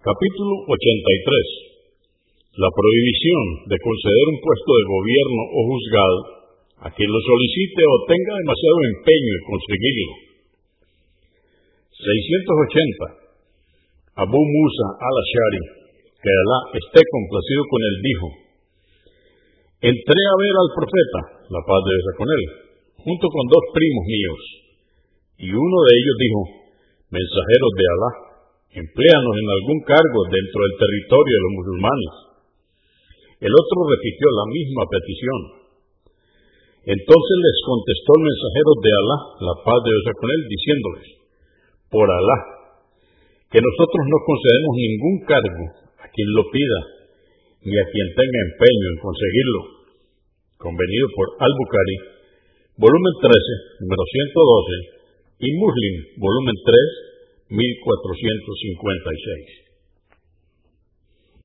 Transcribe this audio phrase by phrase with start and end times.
[0.00, 2.56] Capítulo 83.
[2.56, 6.18] La prohibición de conceder un puesto de gobierno o juzgado
[6.80, 10.12] a quien lo solicite o tenga demasiado empeño en conseguirlo.
[12.00, 14.24] 680.
[14.24, 15.64] Abu Musa al-Ashari,
[16.16, 18.26] que Alá esté complacido con él, dijo,
[19.84, 22.44] Entré a ver al profeta, la paz de Dios con él,
[23.04, 24.40] junto con dos primos míos,
[25.44, 26.40] y uno de ellos dijo,
[27.12, 28.29] Mensajeros de Alá,
[28.70, 32.12] empléanos en algún cargo dentro del territorio de los musulmanes.
[33.42, 35.40] El otro repitió la misma petición.
[36.86, 41.06] Entonces les contestó el mensajero de Alá, la paz de Dios con él, diciéndoles,
[41.92, 42.38] por Alá,
[43.50, 45.64] que nosotros no concedemos ningún cargo
[46.00, 46.80] a quien lo pida,
[47.66, 49.60] ni a quien tenga empeño en conseguirlo.
[50.56, 51.96] Convenido por Al-Bukhari,
[52.80, 55.00] volumen 13, número 112,
[55.40, 57.10] y Muslim, volumen 3,
[57.50, 59.69] 1456.